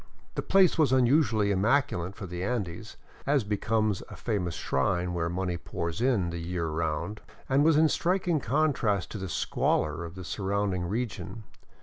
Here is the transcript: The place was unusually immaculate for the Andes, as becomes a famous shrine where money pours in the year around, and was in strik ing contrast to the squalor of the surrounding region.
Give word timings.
The 0.33 0.41
place 0.41 0.79
was 0.79 0.91
unusually 0.91 1.51
immaculate 1.51 2.15
for 2.15 2.25
the 2.25 2.43
Andes, 2.43 2.97
as 3.27 3.43
becomes 3.43 4.01
a 4.09 4.15
famous 4.15 4.55
shrine 4.55 5.13
where 5.13 5.29
money 5.29 5.57
pours 5.57 6.01
in 6.01 6.31
the 6.31 6.39
year 6.39 6.65
around, 6.65 7.21
and 7.47 7.63
was 7.63 7.77
in 7.77 7.85
strik 7.85 8.27
ing 8.27 8.39
contrast 8.39 9.11
to 9.11 9.19
the 9.19 9.29
squalor 9.29 10.03
of 10.03 10.15
the 10.15 10.23
surrounding 10.23 10.85
region. 10.85 11.43